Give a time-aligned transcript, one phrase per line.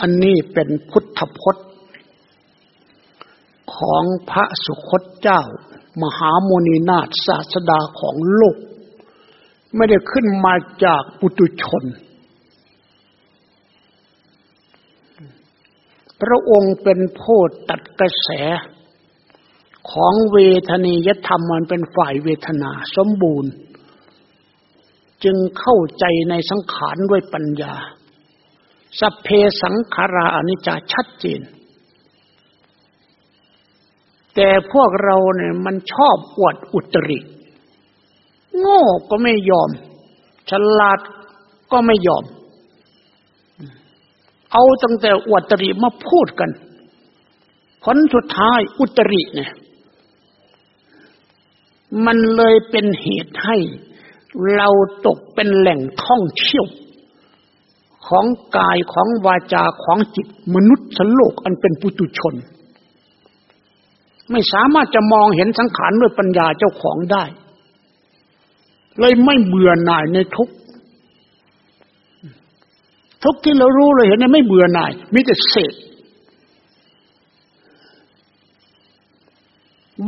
[0.00, 1.68] อันนี้เป็นพุทธพจน์
[3.76, 5.42] ของพระสุคตเจ้า
[6.02, 8.56] มหาโมนีนาถศาสดาของโลก
[9.76, 11.84] ไม่ได้ขึ้นมาจากปุตุชน
[16.20, 17.38] พระองค์เป็นผู้
[17.68, 18.28] ตัดกระแส
[19.90, 20.38] ของเว
[20.68, 23.52] ทนียธรรมมันเป็นฝ่ายเวทนาสมบูรณ์
[25.24, 27.74] จึงเข้าใจในสังขารด้วยปัญญา
[28.98, 29.28] สเพ
[29.62, 31.40] สังขาราอนิจจาชัดเจน
[34.34, 37.18] แต่พวกเราเนี่ยมันชอบอวดอุตริ
[38.58, 39.70] โง่ก็ไม่ยอม
[40.50, 41.00] ฉลาด
[41.72, 42.24] ก็ไม่ยอม
[44.52, 46.50] เอาตั้งแต่อวดตริมาพูดกัน
[47.84, 49.52] ผลสุดท้ายอุตริเนี่ย
[52.06, 53.56] มันเลยเป็นเหตุให้
[54.54, 54.68] เรา
[55.06, 56.66] ตกเป็นแหล่งท่องเที่ยว
[58.10, 62.34] ของกายของวาจาของจิตมนุษย์สโลกอันเป็นปุตุชน
[64.30, 67.24] ไม่สามารถจะมองเห็นสังขารด้วยปัญญาเจ้าของได้
[69.00, 70.48] เลยไม่เบื่อหน่ายในทุก
[73.24, 75.74] ทุกที่เรารู้เลยเห็นเนี่ยไม่เบื่อหน่ายมีแต่เสพ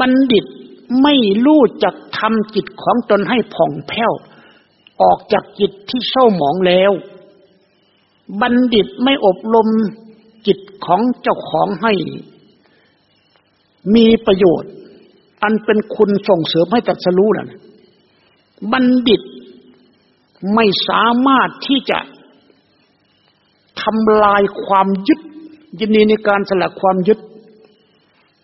[0.00, 0.44] บัณฑิต
[1.02, 1.14] ไม่
[1.46, 4.12] รู้จักทำจิตของตนให้ผ่องแผ้ว
[5.02, 6.92] ออกจากจิตที่เศร้าหมองแล้ว
[8.40, 9.68] บัณฑิตไม่อบรม
[10.46, 11.92] จิตของเจ้าของให้
[13.94, 14.72] มีประโยชน์
[15.42, 17.50] อันเป็นคุณส่งเสริมให้ตัดสรู้นั่น
[18.72, 19.22] บัณฑิต
[20.54, 21.98] ไม่สามารถที่จะ
[23.82, 25.20] ทำลายความยึด
[25.80, 27.18] ยินดีในการสละความยึด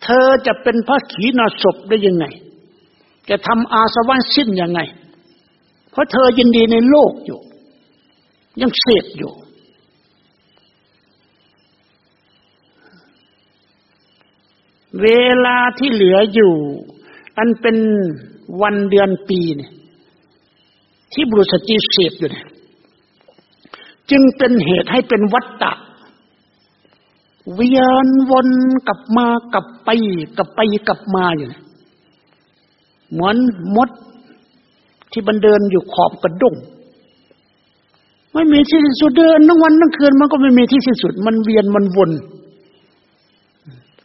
[0.03, 2.25] เธอจะเป็นพระขีณาสพได้ยังไง
[3.28, 4.81] จะทำอาสวะสิ้นยังไง
[5.91, 7.41] เพราะเธอยินดีในโลกอยู่
[8.61, 9.33] ยังเสพอยู่
[15.02, 15.08] เว
[15.44, 16.54] ลาที่เหลืออยู่
[17.38, 17.76] อันเป็น
[18.62, 19.70] วันเดือนปีเนี่ย
[21.12, 22.47] ที่บุรุษจีเสพอยู่เนี่ย
[24.10, 25.72] จึงเป็นเหตุให้เป็นวัฏฏะ
[27.54, 28.48] เวียนวน
[28.88, 29.88] กลับมากลับไป
[30.37, 31.48] กลับไปกลับมาอยู่
[33.12, 33.37] เหมือน
[33.76, 33.88] มด
[35.12, 36.54] ที่บันเดินอยู่ขอบกระดุง
[38.32, 42.10] ไม่มีที่สุดเดินทั้งวันทั้งคืนมันก็ไม่มีที่สิ้นสุด มันเวียนมันวน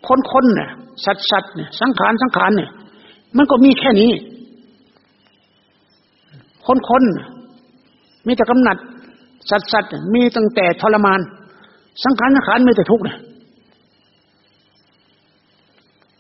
[0.07, 0.69] คนคนเนี่ย
[1.05, 2.69] สัตว์สัตว์เนี่ยสังขารสังขารเนี่ย
[3.37, 4.11] มันก็มีแค่นี้
[6.67, 7.03] คนคน
[8.27, 8.77] มีแต่กำหนัด
[9.49, 11.19] สัตว์สัตว์มีตั้งแต่ทรมาน
[12.03, 13.17] สังขารสังขารมีแต่ทุกข์เนี่ย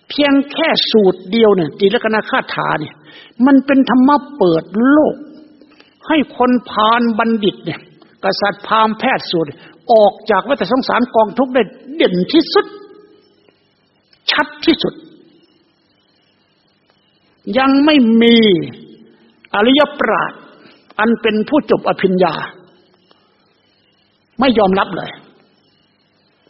[0.09, 2.93] เพียงแค่สูตรเดียวเนี่ยตีลกนาคาถาเนี่ย
[3.45, 5.15] มันเป็นธรรมะเปิดโลก
[6.07, 7.79] ให้คนพานบัณฑิตเนี่ย
[8.23, 9.49] กษัตริย์พามแพทย์สูตร
[9.91, 11.63] ออกจากวัฏสงสารกองทุกข์ได้
[11.95, 12.65] เด่นที่สุด
[14.31, 14.93] ชัดที่สุด
[17.57, 18.37] ยังไม่มี
[19.55, 20.31] อริยปราช
[20.99, 22.35] อันเป็นผู้จบอภิญญา
[24.39, 25.11] ไม่ยอมรับเลย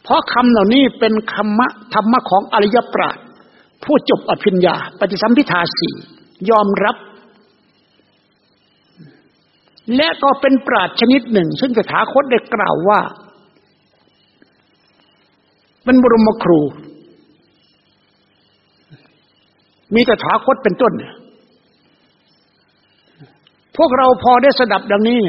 [0.03, 3.17] เพราะคำเหล่านี้เป็นคำมะธรรมะของอริยปราช
[3.83, 5.93] ผู้จบอภิญญา ปฏิสัมพิทาสี่
[6.49, 6.97] ยอมรับ
[9.95, 12.99] และก็เป็นปราชชนิดหนึ่ง ซึ่งจะถาคตได้กล่าวว่า
[15.83, 16.61] เป็นบรมครู
[19.95, 20.93] มีแต่ถาคตเป็นต้น
[23.77, 25.21] พวกเราพอได้สดับดังนี้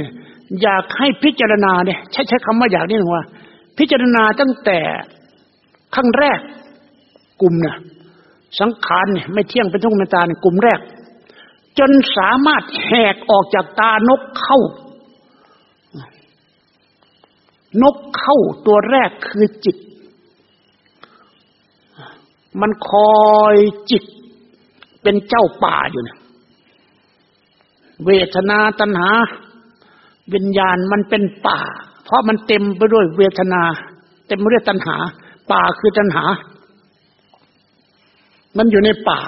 [0.63, 3.25] อยากให้พิจารณาเนี่ยใช้ใช้คำว่าอยากนี่หนึ่งว่า
[3.79, 4.79] พิจารณาตั้งแต่
[5.95, 6.41] ขั้งแรก
[7.41, 7.77] กลุ่มเนี่ย
[8.61, 10.81] สังขารเนี่ยไม่เที่ยงเป็นทุกข์เป็นตาเนี่ยกลุ่มแรก
[11.79, 14.61] จนสามารถแหกออกจากตานกเข้า
[17.83, 18.37] นกเข้า
[18.67, 19.77] ตัวแรกคือจิต
[22.61, 23.55] มันคอย
[23.91, 24.05] จิต
[25.05, 26.19] เป็นเจ้าป่าอยู่เนี่ย
[28.07, 29.11] เวทนาตัณหา
[30.35, 31.61] วิญญาณมันเป็นป่า
[32.05, 33.63] เพราะมันเต็มไปด้วยเวทนา
[34.27, 34.97] เต็มไปด้วยตัณหา
[35.53, 36.25] ป่าคือตัณหา
[38.57, 39.21] มันอยู่ในป่า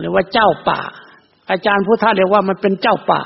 [0.00, 0.80] เรียกว่าเจ้าป่า
[1.50, 3.20] อาจารย์พุทธาเรียกว่ามันเป็นเจ้าป่า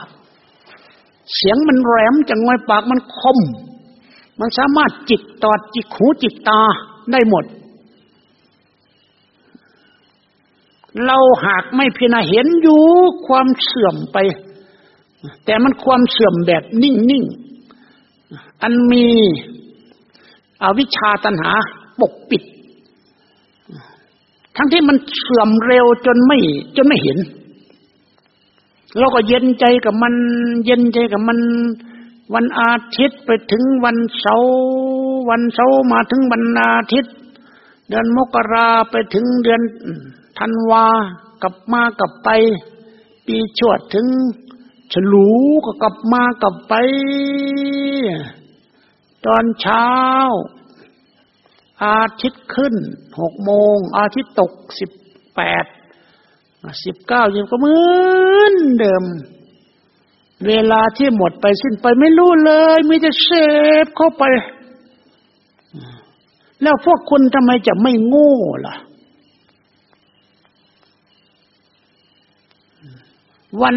[1.34, 3.38] เสียงมันแหลมจังไงปากมันคม
[4.40, 6.60] มันสามารถจิกตอดจิกหูจิกตา
[7.12, 7.44] ได้หมด
[11.04, 12.82] เราหากไม่พิจารณาเห็นอยู่
[13.26, 14.18] ความเสื่อมไป
[15.44, 19.06] แต่มันความเสื่อมแบบนิ่งๆ อันมี
[20.62, 21.52] อวิชชาตันหา
[22.00, 22.42] ปกปิด
[24.56, 26.38] ทั้งที่มันเสื่อมเร็วจนไม่
[26.76, 27.18] จนไม่เห็น
[28.98, 30.14] เราก็เย็นใจกับมัน
[30.66, 31.38] เย็นใจกับมัน
[32.34, 34.52] วันอาทิตย์ไปถึงวันเสาร์
[35.30, 37.14] วันเสาร์มาถึงวันอาทิตย์
[37.88, 39.60] เดือนมกราไปถึงเดือน
[40.38, 40.86] ธันวา
[41.42, 42.28] กลับมากลับไป
[43.26, 44.06] ปีชวดถึง
[44.92, 45.30] ฉลู
[45.64, 46.74] ก็กลับมากลับไป
[49.26, 49.88] ตอนเช้า
[51.84, 52.74] อาทิตย์ขึ้น
[53.20, 54.90] หกโมง อาทิตย์ตกสิบ
[55.36, 55.64] แปด
[56.84, 57.76] สิบเก้ายังก็เหมื
[58.40, 59.04] อนเดิม
[60.46, 63.30] เวลาที่หมดไปสิ้นไปไม่รู้เลยมีแต่เส
[63.84, 64.24] พเข้าไป
[66.62, 68.34] แล้วพวกคุณทำไมจะไม่โง่
[68.66, 68.74] ล่ะ
[73.62, 73.76] วัน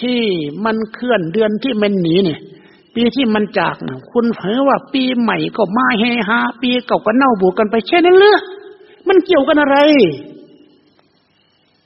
[0.00, 0.20] ที่
[0.64, 2.40] มันเคลื่อนเดือนที่มันหนีเนี่ย
[2.94, 8.38] ปีที่มันจากนะคุณเผยว่าปีใหม่ก็มาเฮฮาปีเก่าก็เน่าบูกันไปแค่นั้นเลย
[9.08, 9.78] มันเกี่ยวกันอะไร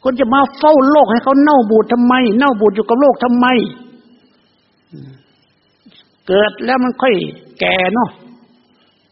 [0.03, 3.47] คนจะมาเฝ้าโลกให้เขาเน่าบูดทำไม เน่าบูดอยู่กับโลกทำไม
[6.27, 7.15] เกิดแล้วมันค่อย
[7.61, 8.09] แก่เนาะ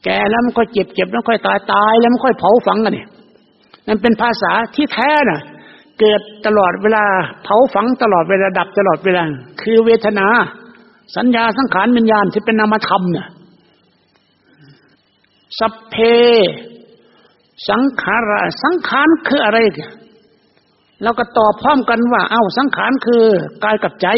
[0.05, 3.09] แก่แล้วมันค่อยเจ็บเจ็บแล้วค่อยตายตายแล้วมันค่อยเผาฝังกันเนี่ย
[3.87, 5.41] นั่นเป็นภาษาที่แท้น่ะ
[6.01, 7.05] เกิดตลอดเวลา
[7.43, 9.23] เผาฝังตลอดเวลาดับตลอดเวลา
[9.63, 10.27] คือเวทนา
[11.17, 13.29] สัญญาสังขารวิญญาณที่เป็นนามธรรมเนี่ย
[15.59, 15.97] สัพเพ
[17.69, 19.59] สังขาระสังขารคืออะไร
[21.03, 23.25] เราก็ตอบพร้อมกันว่า เอ้าสังขารคือ
[23.65, 24.09] กายกับใจ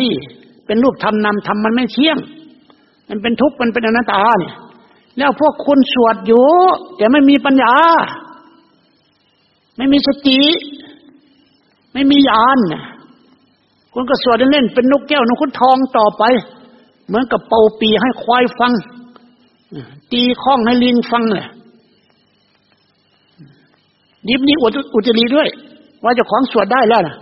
[0.66, 2.18] เป็นรูปธรรมนามธรรมมันไม่เที่ยง
[3.08, 4.54] มันเป็นทุกข์มันเป็นอนัตตาเนี่ย
[5.18, 6.46] แล้วพวกคุณสวดอยู่
[6.96, 7.74] แต่ไม่มีปัญญา
[9.76, 10.40] ไม่มีสติ
[11.92, 12.58] ไม่มีญาณ
[13.92, 16.24] คุณก็สวดเล่นเป็นนกแก้วนกขุนทองต่อไป
[17.06, 18.72] เหมือนกับเป่าปีให้ควายฟัง
[20.12, 21.46] ตีข้องให้ลิงฟังเลย
[24.28, 25.48] ดิบนี้อุจจารีด้วย
[26.02, 27.16] ว่าจะของสวดได้แล้วนะ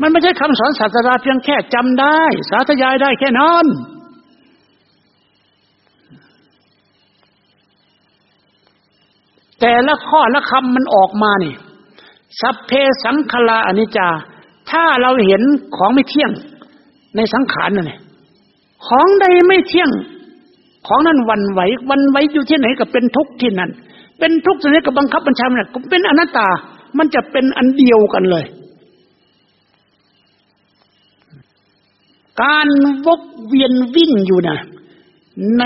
[0.00, 2.20] มันไม่ใช่คำสอนศาสดาเพียงแค่จำได้
[2.50, 3.66] สาธยายได้แค่นั้น
[9.60, 11.54] แต่ละข้อละคำมันออกมานี่
[12.40, 12.72] สัพเพ
[13.04, 14.08] สังขลาอนิจจา
[14.70, 15.42] ถ้าเราเห็น
[15.76, 16.30] ของไม่เที่ยง
[17.16, 18.00] ในสังขารนั่นเอง
[18.86, 19.90] ของใดไม่เที่ยง
[20.86, 21.60] ของนั้นวันไหว
[21.90, 23.70] วันไหวอยู่ที่ไหนก็เป็นทุกข์ที่นั่น
[24.18, 26.48] เป็นทุกข์สัญญากับบังคับบัญชาเนี่ยเป็นอนัตตา
[26.98, 28.44] มันจะเป็นอันเดียวกันเลย
[32.42, 32.68] การ
[33.06, 34.58] วกเวียนวิ่งอยู่นะ
[35.58, 35.64] ใน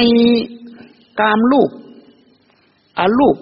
[1.21, 1.71] กามลูก
[2.99, 3.37] อาลูก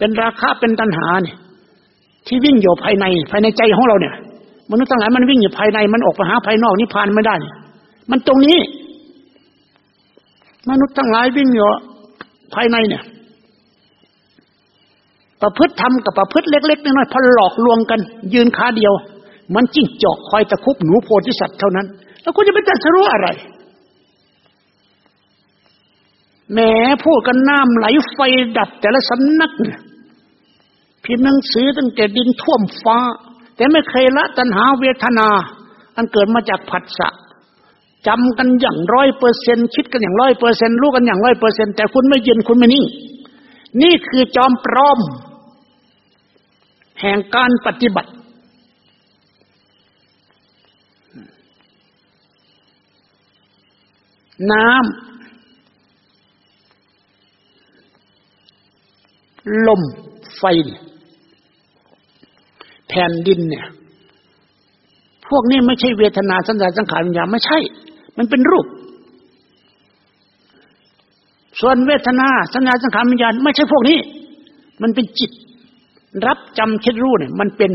[0.00, 1.36] เป็นราคาเป็นตัณหาเนี่ย
[2.26, 4.14] ที่วิ่งอยู่ภายในภายในใจของเราเนี่ย
[4.70, 7.34] มนุษย์ทั้งหลายมันวิ่งอยู่ภายในมันออกไปหาภายนอกนิพพานไม่ได้
[8.10, 8.58] มันตรงนี้
[10.70, 11.68] มนุษย์ทั้งหลายวิ่งอยู่
[12.54, 13.02] ภายในเนี่ย
[15.42, 18.00] ประพฤติทำกับประพฤติเล็กๆน้อยๆพอหลอกลวงกัน
[18.34, 18.92] ยืนขาเดียว
[19.54, 21.86] มันจิ้งจอกคอยตะคุบหนูโพธิสัตว์เท่านั้น
[22.22, 23.28] แล้วคุณจะไปตัดสรู้อะไร
[26.52, 26.58] แหม
[27.04, 28.18] พูดกันน้ำไหลไฟ
[28.58, 29.80] ดับแต่ละสำนักเนี่ย
[31.10, 32.98] พิมพ์หนังสือตั้งแต่ดินท่วมฟ้า
[33.56, 35.28] แต่ไม่เคยละตัณหาเวทนา
[35.96, 37.08] อันเกิดมาจากผัสสะ
[38.06, 42.84] จำกันอย่างร้อยเปอร์เซ็นคิดกันอย่างร้อยเปอร์เซ็นรู้กันอย่างร้อยเปอร์เซ็นแต่คุณไม่ยืนคุณไม่นิ่ง
[43.82, 44.98] นี่คือจอมปลอม
[47.00, 48.10] แห่งการปฏิบัติ
[54.52, 54.80] น้ำ
[59.66, 59.82] ลม
[60.38, 60.44] ไฟ
[62.90, 63.66] แผ่นดินเนี่ย
[65.28, 67.58] พวกนี้ไม่ใช่เวทนาสัญญาสังขารวิญญาณไม่ใช่
[68.18, 68.66] มันเป็นรูป
[71.60, 73.98] ส่วนเวทนาสัญญาสังขารวิญญาณไม่ใช่พวกนี้
[74.82, 75.30] มันเป็นจิต
[76.26, 77.72] รับจำคิดรู้เนี่ย มันเป็น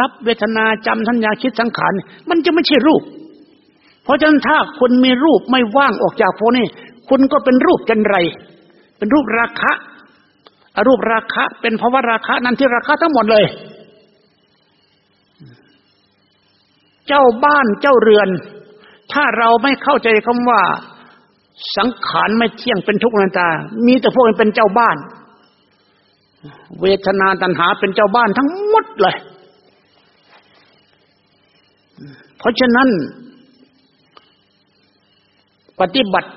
[0.00, 1.92] รับเวทนาจำสัญญาคิดสังขาร
[2.28, 3.02] มันจะไม่ใช่รูป
[4.04, 6.66] เพราะฉะนั้นถ้าคุณมีรูปไม่ว่างออกจากพวกนี้
[7.08, 8.16] คุณก็เป็นรูปจันไร
[8.98, 9.72] เป็นรูปราคะ
[10.76, 13.44] อรูปราคะ เป็นภาวะราคะ นั่นที่ราคะทั้งหมดเลย
[17.08, 18.28] เจ้าบ้านเจ้าเรือน
[19.12, 20.60] ถ้าเราไม่เข้าใจคำว่า
[21.76, 23.48] สังขารไม่เที่ยงเป็นทุกข์นันตา
[23.86, 24.96] มีแต่พวกเป็นเจ้าบ้าน
[26.80, 29.16] เวทนาตัณหาเป็นเจ้าบ้านทั้งหมดเลย
[32.38, 32.88] เพราะฉะนั้น
[35.80, 36.30] ปฏิบัติ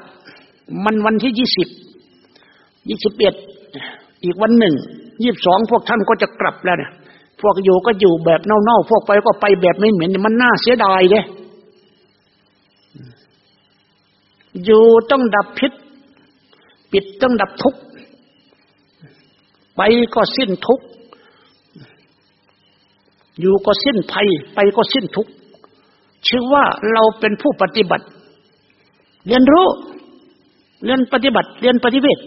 [0.86, 1.67] มันวันที่ยี่สิบ
[2.89, 3.34] ยี่สิบเอ็ด
[4.24, 4.75] อีกวันหนึ่ง
[5.24, 6.91] ยี่บสองพวกท่านก็จะกลับแล้วเนี่ย
[7.46, 11.24] วกอยู่ก็อยู่แบบเน่าๆพวกไปก็ไปแบบไม่เหม็นมันน่าเสียดายเลย
[14.66, 15.72] อยู่ต้องดับพิษ
[16.92, 17.80] ปิดต้องดับทุกข์
[19.75, 19.82] ไป
[20.16, 20.86] ก็สิ้นทุกข์
[23.40, 25.32] อยู่ก็สิ้นภัย ไปก็สิ้นทุกข์
[26.28, 28.06] ชื่อว่าเราเป็นผู้ปฏิบัติ
[29.28, 29.68] เรียนรู้
[30.84, 32.20] เรียนปฏิบัติ เรียนปฏิเวท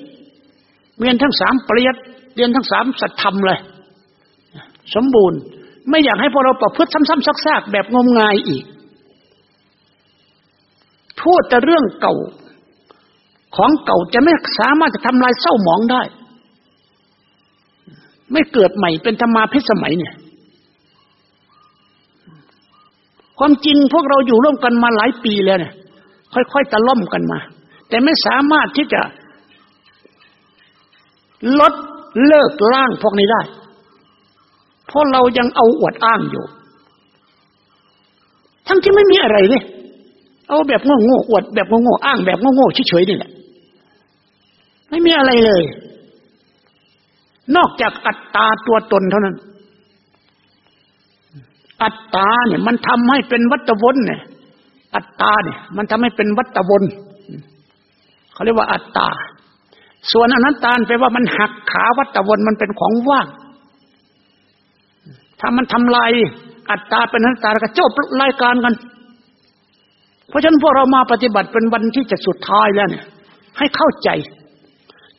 [1.01, 2.01] เรียนทั้งสามปริยัติ
[2.37, 3.59] เรียนทั้งสามสัตธรรมเลย
[4.95, 5.39] สมบูรณ์
[5.91, 8.65] ไม่อยากให้พวกเราประพฤติซ้ำๆซักๆแบบงมงายอีก
[11.21, 12.15] พูดแต่เรื่องเก่า
[13.57, 16.03] ของเก่าจะไม่สามารถจะทำลายเศร้าหมองได้
[18.33, 20.15] ไม่เกิดใหม่เป็นธรรมาพิสมัยเนี่ย
[23.39, 25.73] ความจริงพวกเราอยู่ร่วมกันมาหลายปีแล้วเนี่ย
[26.53, 27.39] ค่อยๆตะล่อมกันมา
[27.89, 29.01] แต่ไม่สามารถที่จะ
[31.61, 31.75] ลด
[32.27, 33.43] เลิกล่างพวกนี้ได้
[34.89, 36.45] เพราะเรายังเอาอวดอ้างอยู่
[38.67, 39.63] ทั้งที่ไม่มีอะไรเลย
[40.49, 43.31] เอาแบบโง่โง่อวดแบบโง่โง่อ้างแบบโง่โง่เฉยๆนี่แหละ
[44.91, 45.63] ไม่มีอะไรเลย
[47.57, 49.37] นอกจากอัตตาตัวตนเท่านั้น
[51.83, 54.21] อัตตาเนี่ย มันทำให้เป็นวัตวนเนี่ย
[54.95, 56.83] อัตตาเนี่ย มันทำให้เป็นวัตวน
[58.33, 59.09] เขาเรียกว่าอัตตา
[60.13, 63.27] ส่วนอนัตตาแปลว่ามันหักขาวัตวนมันเป็นของว่าง
[65.41, 66.11] ถ้ามันทำลาย
[66.71, 67.91] อัตตาเป็นอนัตตาก็จบ
[68.23, 68.75] รายการกัน
[70.29, 73.05] เพราะฉะนั้นพวกเรามาปฏิบัติเป็นวันที่จะสุดท้ายแล้วเนี่ย
[73.59, 74.09] ให้เข้าใจ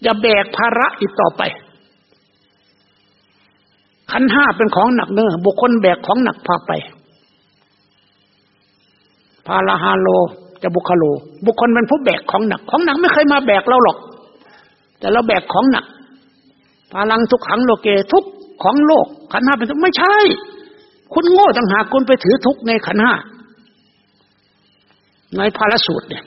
[0.01, 1.41] อย่าแบกภาระอีกต่อไป
[4.11, 6.71] ขันห้าเป็นของหนักเนื้อบุคคลแบกของหนักพาไป
[9.47, 10.07] พาลาฮาโล
[10.61, 11.03] จะบุคโล
[11.45, 13.97] บุคคลเป็นผู้แบกของหนัก ของหนักไม่เคยมาแบกเราหรอก
[14.99, 15.85] แต่เราแบกของหนัก
[16.91, 18.23] พลังทุกขังโลเกทุก
[18.63, 20.15] ของโลก ขันห้าเป็นทุกไม่ใช่
[21.13, 23.13] คุณโง่ต่างหากคุณไปถือทุกในขันห้า
[25.37, 26.23] ในภาลสูตรเนี่ย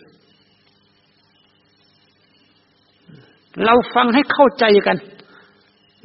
[3.64, 4.96] เราฟังให้เข้าใจกัน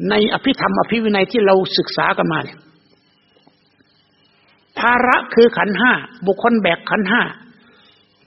[0.10, 2.58] ในอภิธรรมอภิวินัยที่เราศึกษากันมาเนี่ย
[4.80, 5.92] ภาระคือขันห้า
[6.28, 7.22] บุคคลแบกขันห้า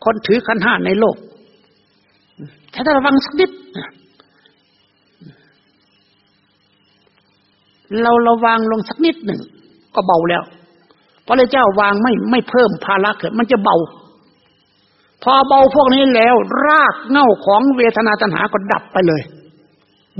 [0.04, 1.16] คนถือขันห้าในโลก
[2.72, 3.50] ถ้าเราฟังสักนิด
[8.02, 9.40] เราระวางลงสักนิดหนึ่ง
[9.94, 10.42] ก็เบาแล้ว
[11.26, 13.76] พระเจ้าวางไม่ไม่เพิ่มภาระเกิดมันจะเบา
[15.22, 16.34] พอเบาพวกนี้แล้ว
[16.66, 19.22] รากเง่าของเวทนาตัณหาก็ดับไปเลย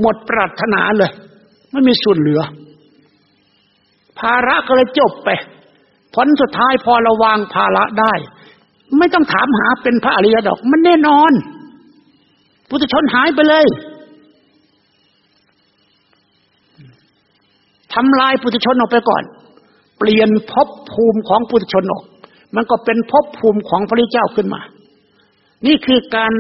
[0.00, 1.10] หมดปรารถนาเลย
[1.72, 2.40] ไม่มีส่วนเหลือ
[4.18, 5.28] ภาระก็เลยจบไป
[6.14, 8.12] ผลสุดท้ายพอเราวางภาระได้
[8.98, 11.32] ไม่ต้องถามหาเป็นพระอริยดอก มันแน่นอน
[12.68, 13.66] พุทธชนหายไปเลย
[17.94, 19.22] ทำลายปุถุชนออกไปก่อน
[19.98, 22.04] เปลี่ยนภพภูมิของปุถุชนออก
[22.54, 24.60] มันก็เป็นภพภูมิของพระเจ้าขึ้นมา
[25.66, 26.32] นี่คือการ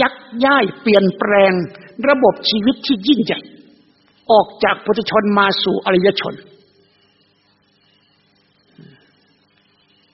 [0.00, 0.14] ยัก
[0.44, 1.52] ย้ายเปลี่ยนแปลง
[2.08, 3.40] ระบบชีวิตที่ยิ่งใหญ่
[4.32, 6.34] ออกจากปุถุชนมาสู่อริยชน